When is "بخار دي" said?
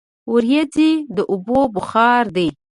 1.75-2.47